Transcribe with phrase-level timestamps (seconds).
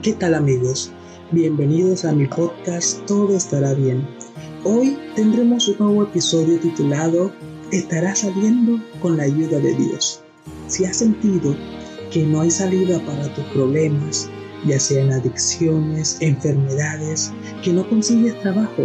[0.00, 0.92] ¿Qué tal amigos?
[1.32, 4.06] Bienvenidos a mi podcast Todo estará bien.
[4.62, 7.32] Hoy tendremos un nuevo episodio titulado
[7.72, 10.22] Estará saliendo con la ayuda de Dios.
[10.68, 11.56] Si has sentido
[12.12, 14.30] que no hay salida para tus problemas,
[14.64, 17.32] ya sean adicciones, enfermedades,
[17.64, 18.84] que no consigues trabajo,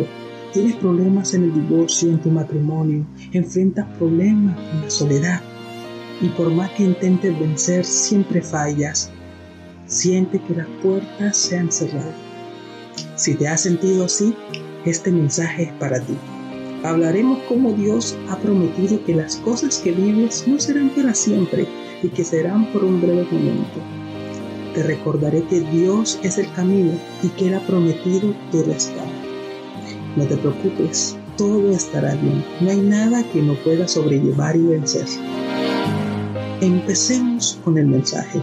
[0.51, 5.41] tienes problemas en el divorcio, en tu matrimonio, enfrentas problemas en la soledad
[6.21, 9.11] y por más que intentes vencer siempre fallas,
[9.91, 12.13] siente que las puertas se han cerrado.
[13.15, 14.33] Si te has sentido así,
[14.85, 16.15] este mensaje es para ti.
[16.83, 21.67] Hablaremos cómo Dios ha prometido que las cosas que vives no serán para siempre
[22.01, 23.79] y que serán por un breve momento.
[24.73, 29.11] Te recordaré que Dios es el camino y que Él ha prometido tu rescate.
[30.15, 32.43] No te preocupes, todo estará bien.
[32.61, 35.05] No hay nada que no pueda sobrellevar y vencer.
[36.61, 38.41] Empecemos con el mensaje.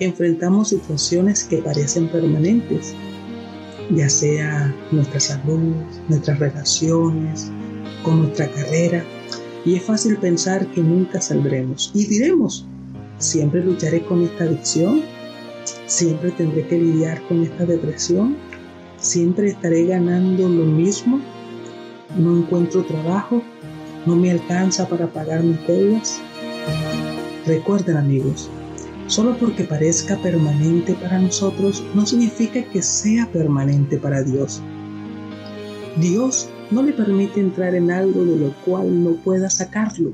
[0.00, 2.94] Enfrentamos situaciones que parecen permanentes,
[3.90, 5.74] ya sea nuestra salud,
[6.08, 7.50] nuestras relaciones,
[8.02, 9.04] con nuestra carrera,
[9.64, 11.90] y es fácil pensar que nunca saldremos.
[11.94, 12.66] Y diremos,
[13.18, 15.02] siempre lucharé con esta adicción,
[15.86, 18.36] siempre tendré que lidiar con esta depresión,
[18.98, 21.20] siempre estaré ganando lo mismo,
[22.16, 23.42] no encuentro trabajo,
[24.06, 26.20] no me alcanza para pagar mis deudas.
[27.46, 28.50] Recuerden amigos,
[29.10, 34.62] Solo porque parezca permanente para nosotros no significa que sea permanente para Dios.
[35.96, 40.12] Dios no le permite entrar en algo de lo cual no pueda sacarlo,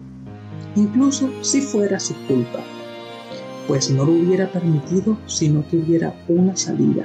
[0.77, 2.61] incluso si fuera su culpa,
[3.69, 7.05] pues no lo hubiera permitido si no tuviera una salida.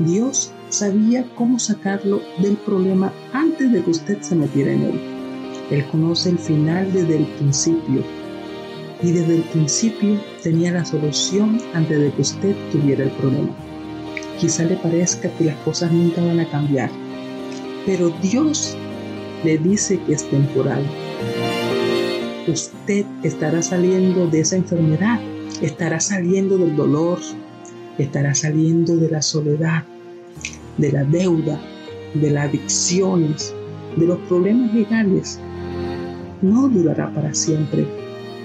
[0.00, 5.00] Dios sabía cómo sacarlo del problema antes de que usted se metiera en él.
[5.70, 8.04] Él conoce el final desde el principio
[9.02, 13.50] y desde el principio tenía la solución antes de que usted tuviera el problema.
[14.38, 16.90] Quizá le parezca que las cosas nunca van a cambiar,
[17.84, 18.76] pero Dios
[19.44, 20.84] le dice que es temporal.
[22.46, 25.20] Usted estará saliendo de esa enfermedad,
[25.60, 27.18] estará saliendo del dolor,
[27.98, 29.84] estará saliendo de la soledad,
[30.78, 31.60] de la deuda,
[32.14, 33.54] de las adicciones,
[33.96, 35.38] de los problemas legales.
[36.40, 37.86] No durará para siempre,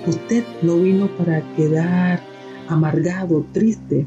[0.07, 2.21] Usted no vino para quedar
[2.69, 4.05] amargado, triste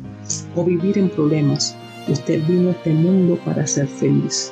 [0.56, 1.76] o vivir en problemas.
[2.08, 4.50] Usted vino a este mundo para ser feliz.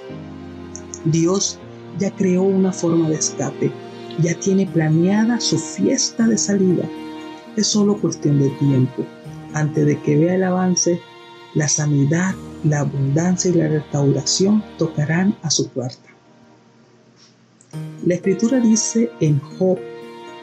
[1.06, 1.58] Dios
[1.98, 3.72] ya creó una forma de escape,
[4.20, 6.84] ya tiene planeada su fiesta de salida.
[7.56, 9.06] Es solo cuestión de tiempo.
[9.54, 11.00] Antes de que vea el avance,
[11.54, 16.10] la sanidad, la abundancia y la restauración tocarán a su puerta.
[18.04, 19.78] La escritura dice en Job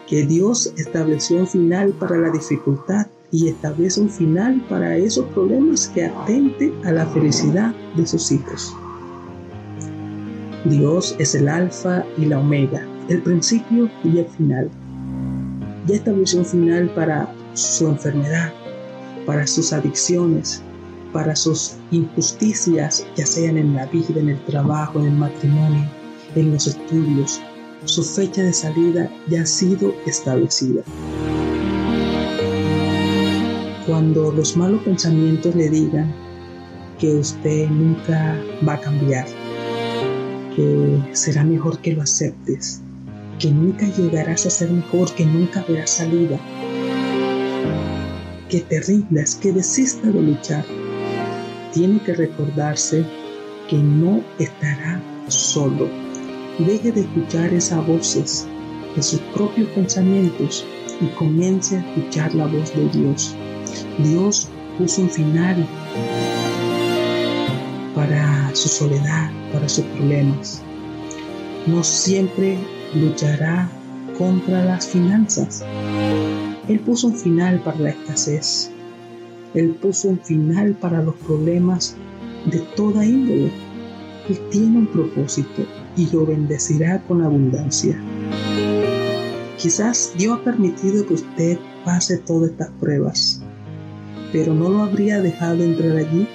[0.08, 5.88] que Dios estableció un final para la dificultad y establece un final para esos problemas
[5.88, 8.76] que atente a la felicidad de sus hijos.
[10.66, 14.70] Dios es el alfa y la omega, el principio y el final.
[15.88, 18.52] Ya estableció un final para su enfermedad,
[19.26, 20.62] para sus adicciones,
[21.14, 25.90] para sus injusticias, ya sean en la vida, en el trabajo, en el matrimonio,
[26.36, 27.42] en los estudios,
[27.86, 30.82] su fecha de salida ya ha sido establecida.
[33.86, 36.14] Cuando los malos pensamientos le digan
[37.00, 38.38] que usted nunca
[38.68, 39.28] va a cambiar,
[40.56, 42.82] que será mejor que lo aceptes,
[43.38, 46.40] que nunca llegarás a ser mejor, que nunca verás salida,
[48.50, 50.66] que te rindas, que desista de luchar,
[51.74, 53.06] tiene que recordarse
[53.70, 56.05] que no estará solo
[56.60, 58.48] deje de escuchar esas voces
[58.96, 60.66] de sus propios pensamientos
[61.02, 63.36] y comience a escuchar la voz de Dios.
[64.00, 64.48] Dios
[64.78, 65.68] puso un final
[67.94, 70.62] para su soledad, para sus problemas.
[71.68, 72.58] No siempre
[72.94, 73.70] luchará
[74.18, 75.66] contra las finanzas.
[76.70, 78.72] Él puso un final para la escasez.
[79.54, 81.96] Él puso un final para los problemas
[82.46, 83.52] de toda índole.
[84.30, 88.00] Él tiene un propósito y lo bendecirá con abundancia.
[89.58, 93.42] Quizás Dios ha permitido que usted pase todas estas pruebas,
[94.32, 96.28] pero no lo habría dejado entrar allí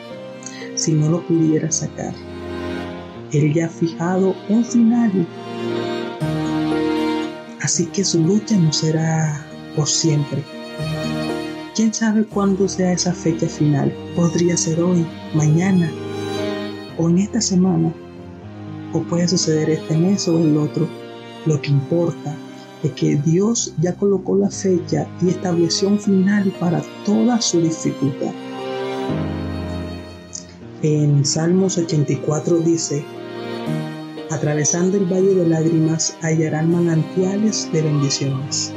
[0.74, 2.14] si no lo pudiera sacar.
[3.32, 5.26] Él ya ha fijado un final.
[7.60, 9.46] Así que su lucha no será
[9.76, 10.42] por siempre.
[11.76, 13.92] ¿Quién sabe cuándo sea esa fecha final?
[14.16, 15.90] Podría ser hoy, mañana
[16.98, 17.92] o en esta semana
[18.92, 20.88] o puede suceder este mes o el otro.
[21.46, 22.36] Lo que importa
[22.82, 28.32] es que Dios ya colocó la fecha y estableció un final para toda su dificultad.
[30.82, 33.04] En Salmos 84 dice,
[34.30, 38.72] atravesando el valle de lágrimas hallarán manantiales de bendiciones.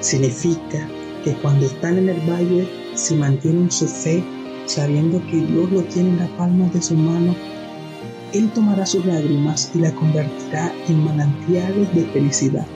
[0.00, 0.88] Significa
[1.24, 4.22] que cuando están en el valle, si mantienen su fe,
[4.66, 7.34] sabiendo que Dios lo tiene en la palma de su mano,
[8.32, 12.66] Él tomará sus lágrimas y la convertirá en manantiales de felicidad.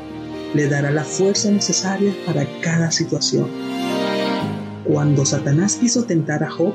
[0.55, 3.49] Le dará la fuerza necesaria para cada situación.
[4.85, 6.75] Cuando Satanás quiso tentar a Job,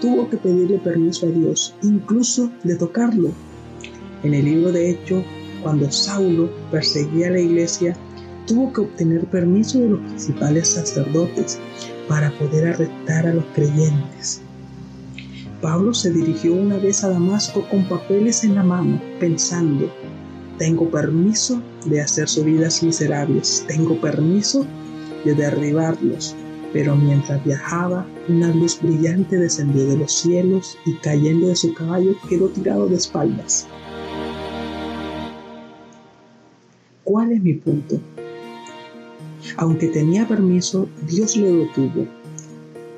[0.00, 3.30] tuvo que pedirle permiso a Dios, incluso de tocarlo.
[4.22, 5.24] En el libro de Hechos,
[5.62, 7.96] cuando Saulo perseguía a la iglesia,
[8.46, 11.58] tuvo que obtener permiso de los principales sacerdotes
[12.08, 14.40] para poder arrestar a los creyentes.
[15.60, 19.90] Pablo se dirigió una vez a Damasco con papeles en la mano, pensando,
[20.56, 24.66] tengo permiso de hacer sus vidas miserables, tengo permiso
[25.24, 26.34] de derribarlos.
[26.72, 32.14] Pero mientras viajaba, una luz brillante descendió de los cielos y cayendo de su caballo
[32.28, 33.66] quedó tirado de espaldas.
[37.04, 37.98] ¿Cuál es mi punto?
[39.56, 42.19] Aunque tenía permiso, Dios lo detuvo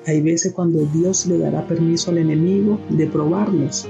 [0.07, 3.89] hay veces cuando Dios le dará permiso al enemigo de probarnos.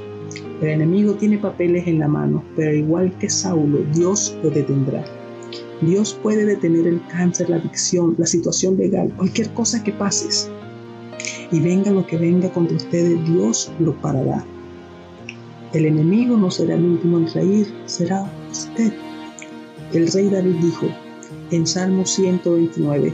[0.61, 5.05] El enemigo tiene papeles en la mano, pero igual que Saulo, Dios lo detendrá.
[5.81, 10.51] Dios puede detener el cáncer, la adicción, la situación legal, cualquier cosa que pases.
[11.51, 14.45] Y venga lo que venga contra ustedes, Dios lo parará.
[15.73, 18.93] El enemigo no será el último en reír, será usted.
[19.93, 20.87] El rey David dijo
[21.51, 23.13] en Salmo 129,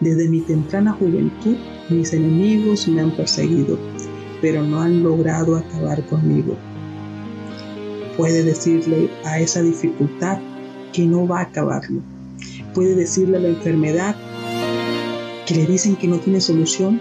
[0.00, 1.56] desde mi temprana juventud
[1.88, 3.78] mis enemigos me han perseguido,
[4.40, 6.56] pero no han logrado acabar conmigo.
[8.16, 10.38] Puede decirle a esa dificultad
[10.92, 12.00] que no va a acabarlo.
[12.74, 14.16] Puede decirle a la enfermedad
[15.46, 17.00] que le dicen que no tiene solución,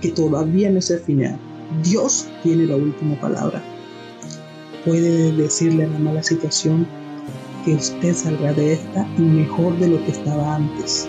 [0.00, 1.38] que todavía no es el final.
[1.82, 3.62] Dios tiene la última palabra.
[4.84, 6.86] Puede decirle a la mala situación
[7.64, 11.08] que usted saldrá de esta y mejor de lo que estaba antes.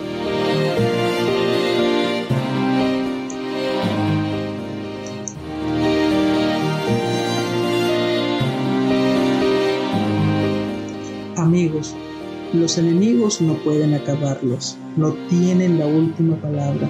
[12.60, 16.88] Los enemigos no pueden acabarlos, no tienen la última palabra.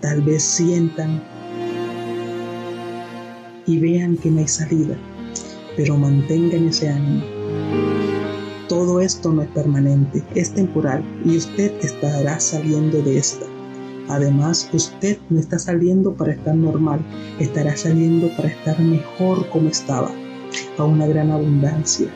[0.00, 1.22] Tal vez sientan
[3.66, 4.96] y vean que no hay salida,
[5.76, 7.22] pero mantengan ese ánimo.
[8.68, 13.46] Todo esto no es permanente, es temporal y usted estará saliendo de esta.
[14.08, 17.00] Además, usted no está saliendo para estar normal,
[17.38, 20.10] estará saliendo para estar mejor como estaba,
[20.78, 22.08] a una gran abundancia.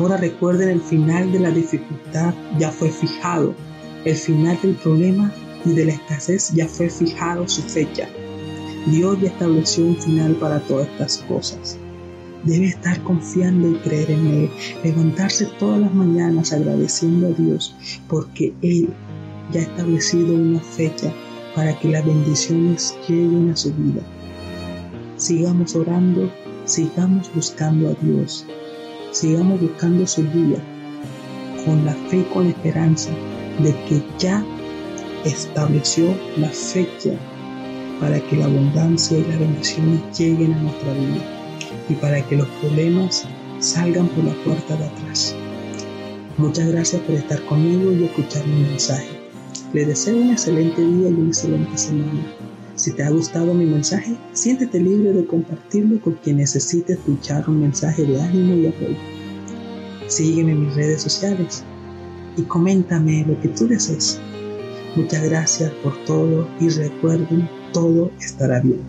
[0.00, 3.54] Ahora recuerden el final de la dificultad ya fue fijado,
[4.06, 5.30] el final del problema
[5.66, 8.08] y de la escasez ya fue fijado su fecha.
[8.86, 11.76] Dios ya estableció un final para todas estas cosas.
[12.44, 14.50] Debe estar confiando y creer en Él,
[14.82, 17.76] levantarse todas las mañanas agradeciendo a Dios
[18.08, 18.88] porque Él
[19.52, 21.12] ya ha establecido una fecha
[21.54, 24.00] para que las bendiciones lleguen a su vida.
[25.18, 26.30] Sigamos orando
[26.70, 28.46] sigamos buscando a Dios,
[29.12, 30.58] sigamos buscando su guía,
[31.64, 33.10] con la fe y con la esperanza
[33.62, 34.44] de que ya
[35.24, 37.12] estableció la fecha
[38.00, 41.22] para que la abundancia y las bendiciones lleguen a nuestra vida
[41.88, 43.26] y para que los problemas
[43.58, 45.34] salgan por la puerta de atrás.
[46.38, 49.08] Muchas gracias por estar conmigo y escuchar mi mensaje.
[49.74, 52.39] Les deseo un excelente día y una excelente semana.
[52.80, 57.60] Si te ha gustado mi mensaje, siéntete libre de compartirlo con quien necesite escuchar un
[57.60, 58.96] mensaje de ánimo y apoyo.
[60.06, 61.62] Sígueme en mis redes sociales
[62.38, 64.18] y coméntame lo que tú desees.
[64.96, 68.80] Muchas gracias por todo y recuerden, todo estará bien.